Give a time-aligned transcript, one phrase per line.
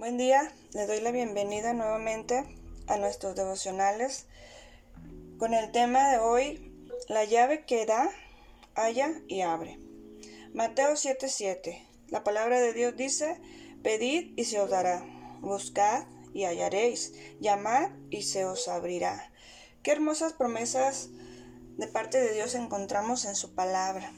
[0.00, 2.42] Buen día, le doy la bienvenida nuevamente
[2.86, 4.24] a nuestros devocionales
[5.36, 6.72] con el tema de hoy,
[7.10, 8.08] la llave que da,
[8.74, 9.78] halla y abre.
[10.54, 11.86] Mateo 7:7.
[12.08, 13.42] La palabra de Dios dice,
[13.82, 15.04] pedid y se os dará,
[15.42, 19.30] buscad y hallaréis, llamad y se os abrirá.
[19.82, 21.10] Qué hermosas promesas
[21.76, 24.10] de parte de Dios encontramos en su palabra.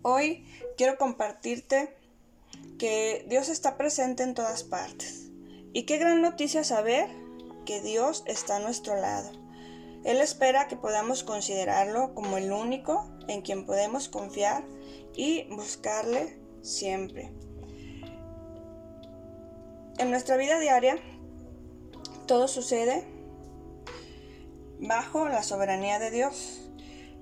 [0.00, 0.46] Hoy
[0.78, 1.94] quiero compartirte
[2.78, 5.30] que Dios está presente en todas partes.
[5.72, 7.08] Y qué gran noticia saber
[7.64, 9.30] que Dios está a nuestro lado.
[10.04, 14.64] Él espera que podamos considerarlo como el único en quien podemos confiar
[15.14, 17.32] y buscarle siempre.
[19.98, 20.96] En nuestra vida diaria,
[22.26, 23.04] todo sucede
[24.80, 26.61] bajo la soberanía de Dios.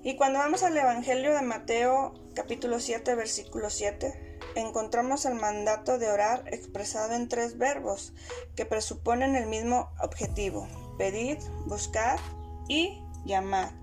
[0.03, 6.09] Y cuando vamos al Evangelio de Mateo capítulo 7 versículo 7, encontramos el mandato de
[6.09, 8.13] orar expresado en tres verbos
[8.55, 12.17] que presuponen el mismo objetivo, pedir, buscar
[12.67, 13.73] y llamar.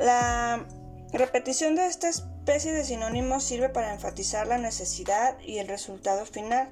[0.00, 0.66] La
[1.12, 6.70] repetición de esta especie de sinónimos sirve para enfatizar la necesidad y el resultado final.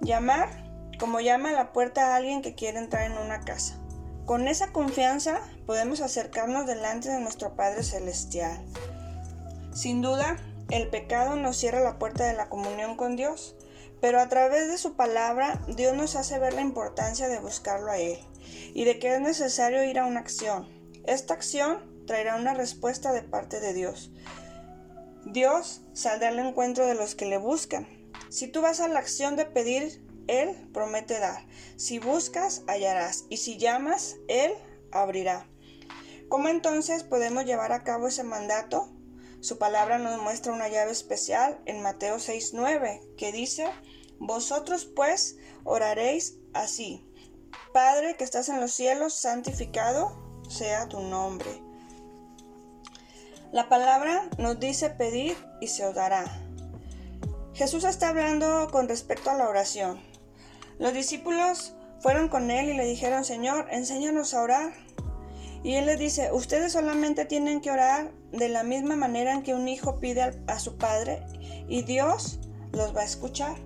[0.00, 0.48] Llamar,
[0.98, 3.79] como llama a la puerta a alguien que quiere entrar en una casa.
[4.30, 8.64] Con esa confianza podemos acercarnos delante de nuestro Padre Celestial.
[9.74, 10.36] Sin duda,
[10.70, 13.56] el pecado nos cierra la puerta de la comunión con Dios,
[14.00, 17.98] pero a través de su palabra Dios nos hace ver la importancia de buscarlo a
[17.98, 18.20] Él
[18.72, 20.68] y de que es necesario ir a una acción.
[21.08, 24.12] Esta acción traerá una respuesta de parte de Dios.
[25.24, 27.88] Dios saldrá al encuentro de los que le buscan.
[28.28, 31.46] Si tú vas a la acción de pedir, Él promete dar.
[31.76, 33.24] Si buscas, hallarás.
[33.28, 34.52] Y si llamas, Él
[34.92, 35.46] abrirá.
[36.28, 38.88] ¿Cómo entonces podemos llevar a cabo ese mandato?
[39.40, 43.66] Su palabra nos muestra una llave especial en Mateo 6:9, que dice,
[44.18, 47.10] Vosotros pues oraréis así,
[47.72, 51.62] Padre que estás en los cielos, santificado sea tu nombre.
[53.52, 56.24] La palabra nos dice pedir y se os dará.
[57.54, 60.00] Jesús está hablando con respecto a la oración.
[60.80, 64.72] Los discípulos fueron con él y le dijeron, Señor, enséñanos a orar.
[65.62, 69.54] Y él les dice, ustedes solamente tienen que orar de la misma manera en que
[69.54, 71.22] un hijo pide a su padre
[71.68, 72.40] y Dios
[72.72, 73.56] los va a escuchar.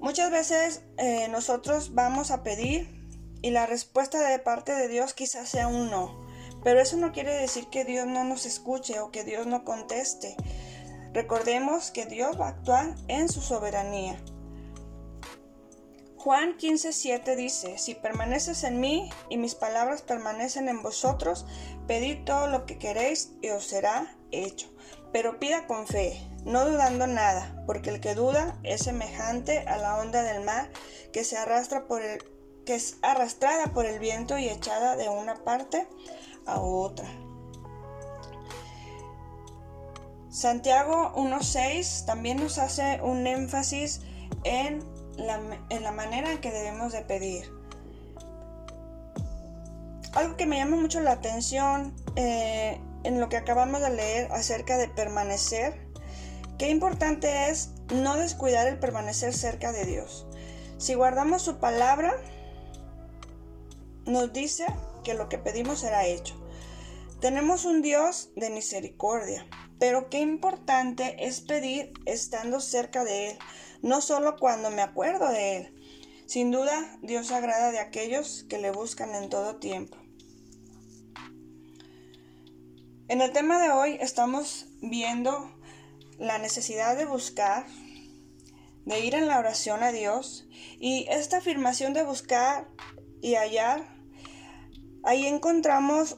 [0.00, 2.88] Muchas veces eh, nosotros vamos a pedir
[3.42, 6.18] y la respuesta de parte de Dios quizás sea un no,
[6.62, 10.34] pero eso no quiere decir que Dios no nos escuche o que Dios no conteste.
[11.12, 14.18] Recordemos que Dios va a actuar en su soberanía.
[16.24, 21.44] Juan 15:7 dice, Si permaneces en mí y mis palabras permanecen en vosotros,
[21.86, 24.72] pedid todo lo que queréis y os será hecho.
[25.12, 29.98] Pero pida con fe, no dudando nada, porque el que duda es semejante a la
[29.98, 30.70] onda del mar
[31.12, 32.24] que se arrastra por el
[32.64, 35.86] que es arrastrada por el viento y echada de una parte
[36.46, 37.06] a otra.
[40.30, 44.00] Santiago 1.6 también nos hace un énfasis
[44.44, 47.50] en en la manera en que debemos de pedir.
[50.14, 54.76] Algo que me llama mucho la atención eh, en lo que acabamos de leer acerca
[54.76, 55.88] de permanecer,
[56.58, 60.26] qué importante es no descuidar el permanecer cerca de Dios.
[60.78, 62.14] Si guardamos su palabra,
[64.06, 64.66] nos dice
[65.02, 66.34] que lo que pedimos será hecho.
[67.20, 69.46] Tenemos un Dios de misericordia,
[69.78, 73.38] pero qué importante es pedir estando cerca de Él,
[73.84, 75.74] no solo cuando me acuerdo de Él.
[76.26, 79.98] Sin duda, Dios agrada de aquellos que le buscan en todo tiempo.
[83.08, 85.54] En el tema de hoy estamos viendo
[86.18, 87.66] la necesidad de buscar,
[88.86, 90.48] de ir en la oración a Dios
[90.80, 92.66] y esta afirmación de buscar
[93.20, 93.86] y hallar,
[95.02, 96.16] ahí encontramos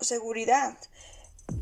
[0.00, 0.78] seguridad.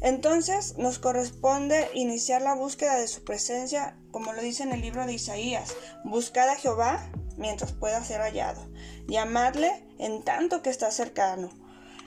[0.03, 5.07] Entonces nos corresponde iniciar la búsqueda de su presencia, como lo dice en el libro
[5.07, 5.75] de Isaías.
[6.05, 8.67] Buscad a Jehová mientras pueda ser hallado.
[9.07, 11.51] Llamadle en tanto que está cercano.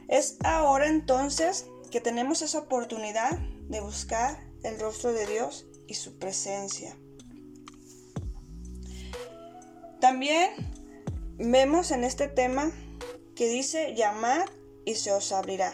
[0.07, 3.38] Es ahora entonces que tenemos esa oportunidad
[3.69, 6.98] de buscar el rostro de Dios y su presencia.
[10.00, 10.51] También
[11.38, 12.72] vemos en este tema
[13.36, 14.45] que dice llamad
[14.86, 15.74] y se os abrirá.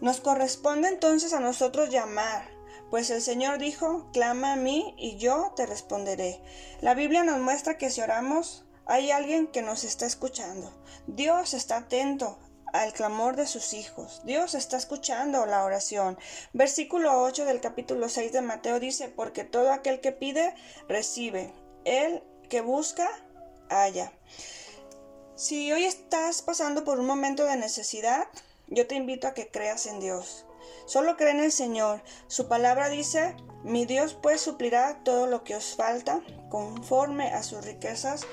[0.00, 2.48] Nos corresponde entonces a nosotros llamar,
[2.90, 6.40] pues el Señor dijo, clama a mí y yo te responderé.
[6.80, 10.72] La Biblia nos muestra que si oramos, hay alguien que nos está escuchando.
[11.06, 12.38] Dios está atento
[12.72, 14.22] al clamor de sus hijos.
[14.24, 16.18] Dios está escuchando la oración.
[16.52, 20.54] Versículo 8 del capítulo 6 de Mateo dice, porque todo aquel que pide,
[20.88, 21.52] recibe.
[21.84, 23.08] El que busca,
[23.68, 24.12] halla.
[25.34, 28.26] Si hoy estás pasando por un momento de necesidad,
[28.66, 30.46] yo te invito a que creas en Dios.
[30.88, 32.02] Solo cree en el Señor.
[32.28, 37.62] Su palabra dice, mi Dios pues suplirá todo lo que os falta conforme a sus
[37.62, 38.26] riquezas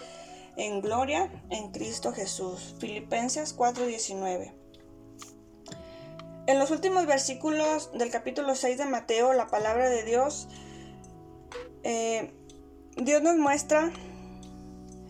[0.55, 2.73] en gloria en Cristo Jesús.
[2.79, 4.53] Filipenses 4:19.
[6.47, 10.47] En los últimos versículos del capítulo 6 de Mateo, la palabra de Dios,
[11.83, 12.33] eh,
[12.95, 13.91] Dios nos muestra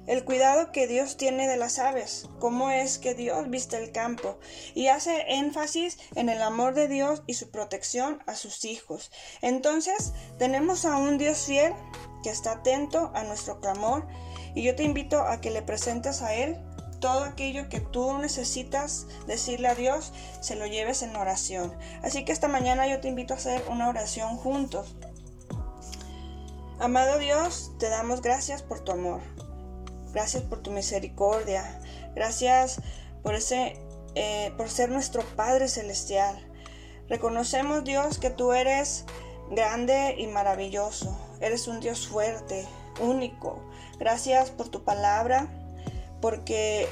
[0.08, 4.38] el cuidado que Dios tiene de las aves, cómo es que Dios viste el campo,
[4.74, 9.12] y hace énfasis en el amor de Dios y su protección a sus hijos.
[9.42, 11.74] Entonces, tenemos a un Dios fiel
[12.24, 14.08] que está atento a nuestro clamor,
[14.54, 16.58] y yo te invito a que le presentes a Él
[17.00, 20.12] todo aquello que tú necesitas decirle a Dios,
[20.42, 21.78] se lo lleves en oración.
[22.02, 24.96] Así que esta mañana yo te invito a hacer una oración juntos.
[26.80, 29.22] Amado Dios, te damos gracias por tu amor.
[30.16, 31.78] Gracias por tu misericordia.
[32.16, 32.80] Gracias
[33.22, 33.78] por ese
[34.16, 36.42] eh, por ser nuestro Padre celestial.
[37.10, 39.04] Reconocemos, Dios, que tú eres
[39.52, 41.20] grande y maravilloso.
[41.42, 42.66] Eres un Dios fuerte,
[43.02, 43.62] único.
[44.00, 45.50] Gracias por tu palabra,
[46.22, 46.88] porque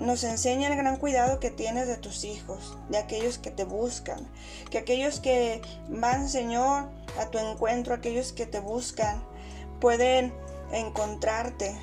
[0.00, 4.26] nos enseña el gran cuidado que tienes de tus hijos, de aquellos que te buscan,
[4.70, 6.88] que aquellos que van, Señor,
[7.20, 9.22] a tu encuentro, aquellos que te buscan,
[9.82, 10.32] pueden
[10.72, 11.76] encontrarte,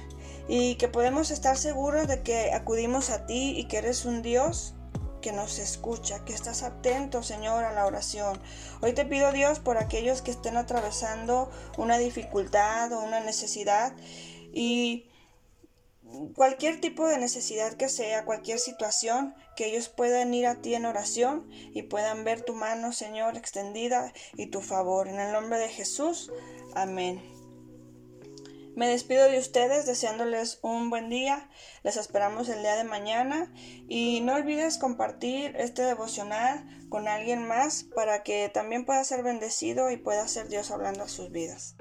[0.53, 4.73] y que podemos estar seguros de que acudimos a ti y que eres un Dios
[5.21, 8.37] que nos escucha, que estás atento, Señor, a la oración.
[8.81, 13.95] Hoy te pido, Dios, por aquellos que estén atravesando una dificultad o una necesidad
[14.51, 15.09] y
[16.35, 20.85] cualquier tipo de necesidad que sea, cualquier situación, que ellos puedan ir a ti en
[20.85, 25.07] oración y puedan ver tu mano, Señor, extendida y tu favor.
[25.07, 26.29] En el nombre de Jesús,
[26.75, 27.40] amén.
[28.75, 31.49] Me despido de ustedes deseándoles un buen día.
[31.83, 33.51] Les esperamos el día de mañana
[33.89, 39.91] y no olvides compartir este devocional con alguien más para que también pueda ser bendecido
[39.91, 41.75] y pueda ser Dios hablando a sus vidas.